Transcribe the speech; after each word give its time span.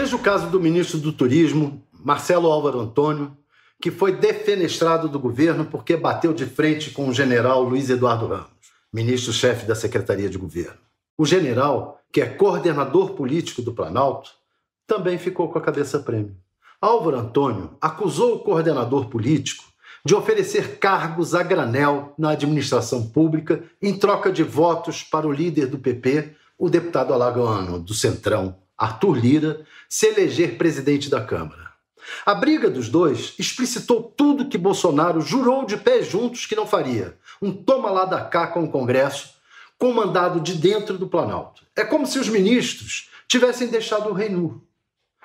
Veja 0.00 0.14
o 0.14 0.20
caso 0.20 0.48
do 0.48 0.60
ministro 0.60 0.96
do 1.00 1.12
Turismo, 1.12 1.84
Marcelo 1.92 2.46
Álvaro 2.46 2.78
Antônio, 2.78 3.36
que 3.82 3.90
foi 3.90 4.12
defenestrado 4.12 5.08
do 5.08 5.18
governo 5.18 5.64
porque 5.64 5.96
bateu 5.96 6.32
de 6.32 6.46
frente 6.46 6.92
com 6.92 7.08
o 7.08 7.12
general 7.12 7.64
Luiz 7.64 7.90
Eduardo 7.90 8.28
Ramos, 8.28 8.46
ministro-chefe 8.92 9.66
da 9.66 9.74
Secretaria 9.74 10.30
de 10.30 10.38
Governo. 10.38 10.78
O 11.18 11.26
general, 11.26 12.00
que 12.12 12.20
é 12.20 12.26
coordenador 12.26 13.14
político 13.14 13.60
do 13.60 13.74
Planalto, 13.74 14.30
também 14.86 15.18
ficou 15.18 15.48
com 15.48 15.58
a 15.58 15.62
cabeça 15.62 15.98
prêmio. 15.98 16.36
Álvaro 16.80 17.18
Antônio 17.18 17.76
acusou 17.80 18.36
o 18.36 18.38
coordenador 18.38 19.06
político 19.06 19.64
de 20.04 20.14
oferecer 20.14 20.78
cargos 20.78 21.34
a 21.34 21.42
granel 21.42 22.14
na 22.16 22.30
administração 22.30 23.04
pública 23.08 23.64
em 23.82 23.98
troca 23.98 24.30
de 24.30 24.44
votos 24.44 25.02
para 25.02 25.26
o 25.26 25.32
líder 25.32 25.66
do 25.66 25.76
PP, 25.76 26.36
o 26.56 26.70
deputado 26.70 27.12
alagoano 27.12 27.80
do 27.80 27.94
Centrão, 27.94 28.54
Arthur 28.78 29.18
Lira, 29.18 29.66
se 29.88 30.06
eleger 30.06 30.56
presidente 30.56 31.10
da 31.10 31.20
Câmara. 31.20 31.68
A 32.24 32.34
briga 32.34 32.70
dos 32.70 32.88
dois 32.88 33.34
explicitou 33.38 34.02
tudo 34.02 34.48
que 34.48 34.56
Bolsonaro 34.56 35.20
jurou 35.20 35.66
de 35.66 35.76
pé 35.76 36.02
juntos 36.02 36.46
que 36.46 36.56
não 36.56 36.66
faria. 36.66 37.16
Um 37.42 37.52
toma 37.52 37.90
lá 37.90 38.04
da 38.04 38.24
cá 38.24 38.46
com 38.46 38.64
o 38.64 38.70
Congresso, 38.70 39.34
comandado 39.78 40.40
de 40.40 40.54
dentro 40.54 40.96
do 40.96 41.08
Planalto. 41.08 41.62
É 41.76 41.84
como 41.84 42.06
se 42.06 42.18
os 42.18 42.28
ministros 42.28 43.08
tivessem 43.26 43.68
deixado 43.68 44.08
o 44.08 44.12
rei 44.12 44.28
nu. 44.28 44.62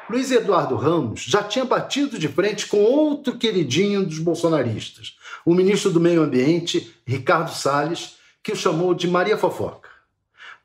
Luiz 0.10 0.32
Eduardo 0.32 0.76
Ramos 0.76 1.22
já 1.22 1.42
tinha 1.42 1.64
batido 1.64 2.20
de 2.20 2.28
frente 2.28 2.68
com 2.68 2.84
outro 2.84 3.38
queridinho 3.38 4.06
dos 4.06 4.20
bolsonaristas, 4.20 5.18
o 5.46 5.54
ministro 5.54 5.92
do 5.92 6.00
Meio 6.00 6.22
Ambiente, 6.22 6.94
Ricardo 7.08 7.52
Salles, 7.52 8.18
que 8.44 8.52
o 8.52 8.56
chamou 8.56 8.94
de 8.94 9.08
Maria 9.08 9.38
Fofoca. 9.38 9.90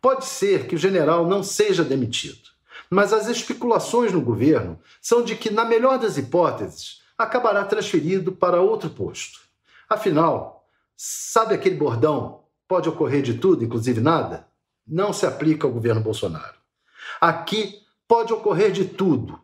Pode 0.02 0.24
ser 0.24 0.66
que 0.66 0.74
o 0.74 0.78
general 0.78 1.26
não 1.26 1.42
seja 1.42 1.84
demitido, 1.84 2.47
mas 2.90 3.12
as 3.12 3.28
especulações 3.28 4.12
no 4.12 4.20
governo 4.20 4.78
são 5.00 5.22
de 5.22 5.36
que, 5.36 5.50
na 5.50 5.64
melhor 5.64 5.98
das 5.98 6.16
hipóteses, 6.16 7.02
acabará 7.16 7.64
transferido 7.64 8.32
para 8.32 8.60
outro 8.60 8.90
posto. 8.90 9.40
Afinal, 9.88 10.66
sabe 10.96 11.54
aquele 11.54 11.76
bordão? 11.76 12.44
Pode 12.66 12.88
ocorrer 12.88 13.22
de 13.22 13.34
tudo, 13.34 13.64
inclusive 13.64 14.00
nada? 14.00 14.46
Não 14.86 15.12
se 15.12 15.26
aplica 15.26 15.66
ao 15.66 15.72
governo 15.72 16.00
Bolsonaro. 16.00 16.54
Aqui 17.20 17.82
pode 18.06 18.32
ocorrer 18.32 18.70
de 18.70 18.84
tudo. 18.84 19.38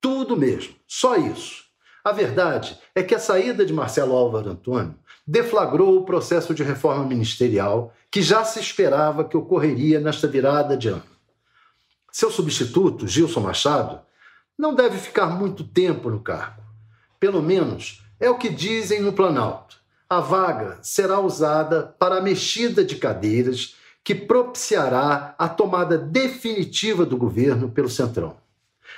Tudo 0.00 0.36
mesmo. 0.36 0.74
Só 0.86 1.16
isso. 1.16 1.64
A 2.04 2.12
verdade 2.12 2.78
é 2.94 3.02
que 3.02 3.14
a 3.14 3.18
saída 3.18 3.66
de 3.66 3.72
Marcelo 3.72 4.16
Álvaro 4.16 4.50
Antônio 4.50 4.94
deflagrou 5.26 5.98
o 5.98 6.04
processo 6.04 6.54
de 6.54 6.62
reforma 6.62 7.04
ministerial 7.04 7.92
que 8.10 8.22
já 8.22 8.44
se 8.44 8.60
esperava 8.60 9.24
que 9.24 9.36
ocorreria 9.36 10.00
nesta 10.00 10.26
virada 10.26 10.76
de 10.76 10.88
ano. 10.88 11.17
Seu 12.18 12.32
substituto, 12.32 13.06
Gilson 13.06 13.38
Machado, 13.38 14.00
não 14.58 14.74
deve 14.74 14.98
ficar 14.98 15.26
muito 15.28 15.62
tempo 15.62 16.10
no 16.10 16.18
cargo. 16.18 16.60
Pelo 17.20 17.40
menos 17.40 18.02
é 18.18 18.28
o 18.28 18.36
que 18.36 18.48
dizem 18.48 19.00
no 19.00 19.12
Planalto. 19.12 19.76
A 20.10 20.18
vaga 20.18 20.80
será 20.82 21.20
usada 21.20 21.94
para 21.96 22.16
a 22.16 22.20
mexida 22.20 22.84
de 22.84 22.96
cadeiras 22.96 23.76
que 24.02 24.16
propiciará 24.16 25.36
a 25.38 25.48
tomada 25.48 25.96
definitiva 25.96 27.06
do 27.06 27.16
governo 27.16 27.70
pelo 27.70 27.88
Centrão. 27.88 28.36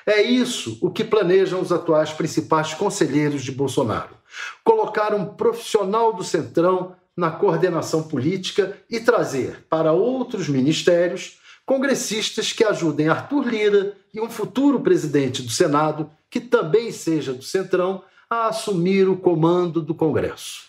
É 0.07 0.23
isso 0.23 0.79
o 0.81 0.91
que 0.91 1.05
planejam 1.05 1.61
os 1.61 1.71
atuais 1.71 2.15
principais 2.15 2.73
conselheiros 2.73 3.43
de 3.43 3.53
Bolsonaro: 3.53 4.17
colocar 4.65 5.13
um 5.15 5.27
profissional 5.27 6.15
do 6.15 6.25
Centrão 6.25 6.97
na 7.15 7.31
coordenação 7.31 8.03
política 8.03 8.79
e 8.89 8.99
trazer 8.99 9.67
para 9.69 9.93
outros 9.93 10.49
ministérios 10.49 11.39
congressistas 11.71 12.53
que 12.53 12.65
ajudem 12.65 13.09
Arthur 13.09 13.47
Lira 13.47 13.97
e 14.13 14.21
um 14.21 14.29
futuro 14.29 14.81
presidente 14.81 15.41
do 15.41 15.53
Senado, 15.53 16.11
que 16.29 16.41
também 16.41 16.91
seja 16.91 17.33
do 17.33 17.45
Centrão, 17.45 18.03
a 18.29 18.49
assumir 18.49 19.09
o 19.09 19.17
comando 19.17 19.81
do 19.81 19.95
Congresso. 19.95 20.65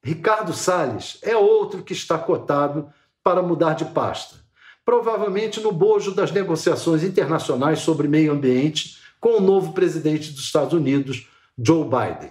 Ricardo 0.00 0.52
Salles 0.52 1.18
é 1.22 1.36
outro 1.36 1.82
que 1.82 1.92
está 1.92 2.16
cotado 2.16 2.88
para 3.24 3.42
mudar 3.42 3.74
de 3.74 3.86
pasta, 3.86 4.36
provavelmente 4.84 5.58
no 5.58 5.72
bojo 5.72 6.14
das 6.14 6.30
negociações 6.30 7.02
internacionais 7.02 7.80
sobre 7.80 8.06
meio 8.06 8.30
ambiente 8.30 8.98
com 9.18 9.30
o 9.30 9.40
novo 9.40 9.72
presidente 9.72 10.30
dos 10.30 10.44
Estados 10.44 10.72
Unidos, 10.72 11.28
Joe 11.58 11.82
Biden. 11.82 12.30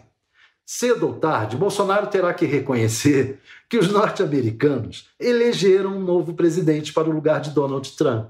Cedo 0.72 1.08
ou 1.08 1.14
tarde, 1.16 1.58
Bolsonaro 1.58 2.06
terá 2.06 2.32
que 2.32 2.46
reconhecer 2.46 3.40
que 3.68 3.76
os 3.76 3.92
norte-americanos 3.92 5.10
elegeram 5.20 5.98
um 5.98 6.00
novo 6.00 6.36
presidente 6.36 6.94
para 6.94 7.10
o 7.10 7.12
lugar 7.12 7.42
de 7.42 7.50
Donald 7.50 7.92
Trump. 7.98 8.30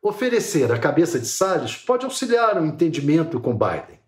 Oferecer 0.00 0.72
a 0.72 0.78
cabeça 0.78 1.20
de 1.20 1.26
Salles 1.26 1.76
pode 1.76 2.06
auxiliar 2.06 2.58
o 2.58 2.64
entendimento 2.64 3.38
com 3.38 3.52
Biden. 3.52 4.00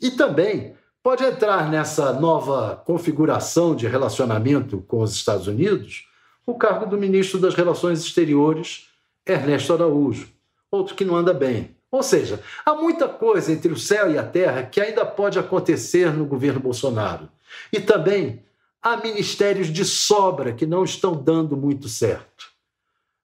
E 0.00 0.12
também 0.12 0.74
pode 1.02 1.22
entrar 1.22 1.70
nessa 1.70 2.14
nova 2.14 2.74
configuração 2.86 3.76
de 3.76 3.86
relacionamento 3.86 4.82
com 4.88 5.02
os 5.02 5.12
Estados 5.14 5.46
Unidos 5.46 6.08
o 6.46 6.54
cargo 6.54 6.86
do 6.86 6.96
ministro 6.96 7.38
das 7.38 7.54
Relações 7.54 8.00
Exteriores, 8.00 8.88
Ernesto 9.26 9.74
Araújo, 9.74 10.26
outro 10.70 10.94
que 10.94 11.04
não 11.04 11.16
anda 11.16 11.34
bem. 11.34 11.76
Ou 11.92 12.02
seja, 12.02 12.42
há 12.64 12.74
muita 12.74 13.06
coisa 13.06 13.52
entre 13.52 13.70
o 13.70 13.78
céu 13.78 14.10
e 14.10 14.16
a 14.16 14.24
terra 14.24 14.62
que 14.62 14.80
ainda 14.80 15.04
pode 15.04 15.38
acontecer 15.38 16.10
no 16.10 16.24
governo 16.24 16.58
Bolsonaro. 16.58 17.28
E 17.70 17.78
também 17.78 18.42
há 18.82 18.96
ministérios 18.96 19.68
de 19.68 19.84
sobra 19.84 20.54
que 20.54 20.64
não 20.64 20.84
estão 20.84 21.14
dando 21.14 21.54
muito 21.54 21.90
certo. 21.90 22.50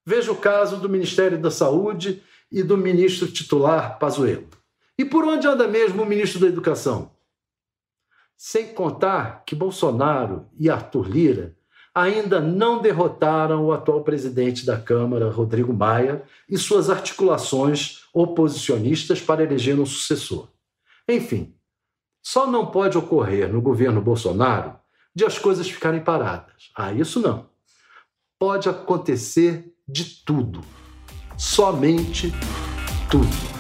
Veja 0.05 0.31
o 0.31 0.37
caso 0.37 0.77
do 0.77 0.89
Ministério 0.89 1.41
da 1.41 1.51
Saúde 1.51 2.23
e 2.53 2.63
do 2.63 2.77
ministro 2.77 3.27
titular 3.27 3.99
Pazuello. 3.99 4.49
E 4.99 5.05
por 5.05 5.25
onde 5.25 5.47
anda 5.47 5.67
mesmo 5.67 6.03
o 6.03 6.07
ministro 6.07 6.41
da 6.41 6.47
Educação? 6.47 7.11
Sem 8.37 8.75
contar 8.75 9.45
que 9.47 9.55
Bolsonaro 9.55 10.47
e 10.59 10.69
Arthur 10.69 11.09
Lira 11.09 11.57
ainda 11.99 12.41
não 12.41 12.81
derrotaram 12.81 13.65
o 13.65 13.73
atual 13.73 14.03
presidente 14.03 14.65
da 14.65 14.79
Câmara, 14.79 15.31
Rodrigo 15.31 15.73
Maia, 15.73 16.23
e 16.49 16.57
suas 16.57 16.89
articulações 16.89 18.05
oposicionistas 18.15 19.21
para 19.21 19.43
eleger 19.43 19.79
um 19.79 19.87
sucessor. 19.87 20.49
Enfim, 21.09 21.55
só 22.23 22.47
não 22.47 22.67
pode 22.67 22.97
ocorrer 22.97 23.53
no 23.53 23.61
governo 23.61 24.01
Bolsonaro 24.01 24.77
de 25.15 25.25
as 25.25 25.39
coisas 25.39 25.69
ficarem 25.69 26.01
paradas. 26.01 26.71
Ah, 26.77 26.93
isso 26.93 27.21
não. 27.21 27.49
Pode 28.39 28.69
acontecer 28.69 29.75
de 29.89 30.23
tudo. 30.25 30.61
Somente 31.37 32.33
tudo. 33.11 33.58